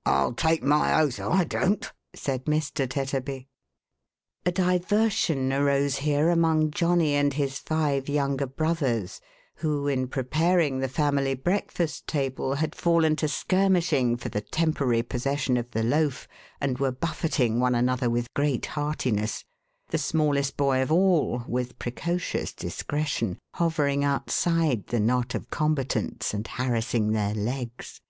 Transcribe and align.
"I'll 0.06 0.32
take 0.34 0.60
my 0.60 1.00
oath 1.00 1.20
/ 1.48 1.48
don't," 1.50 1.92
said 2.16 2.46
Mr. 2.46 2.88
Tetterby. 2.88 3.46
A 4.44 4.50
diversion 4.50 5.52
arose 5.52 5.98
here 5.98 6.30
among 6.30 6.72
Johnny 6.72 7.14
and 7.14 7.32
his 7.32 7.60
five 7.60 8.08
younger 8.08 8.48
brothers, 8.48 9.20
who, 9.58 9.86
in 9.86 10.08
preparing 10.08 10.80
the 10.80 10.88
family 10.88 11.34
breakfast 11.36 12.08
table, 12.08 12.54
had 12.56 12.74
fallen 12.74 13.14
to 13.14 13.28
skirmishing 13.28 14.16
for 14.16 14.30
the 14.30 14.40
temporary 14.40 15.04
possession 15.04 15.56
of 15.56 15.70
the 15.70 15.84
loaf, 15.84 16.26
and 16.60 16.78
were 16.78 16.90
buffeting 16.90 17.60
one 17.60 17.76
another 17.76 18.10
with 18.10 18.34
great 18.34 18.66
heartiness; 18.66 19.44
the 19.90 19.96
smallest 19.98 20.56
boy 20.56 20.82
of 20.82 20.90
all, 20.90 21.44
with 21.46 21.78
precocious 21.78 22.52
discretion, 22.52 23.38
hovering 23.54 24.02
out 24.02 24.28
side 24.28 24.88
the 24.88 24.98
knot 24.98 25.36
of 25.36 25.50
combatants, 25.50 26.34
and 26.34 26.48
harassing 26.48 27.12
their 27.12 27.32
legs. 27.34 28.00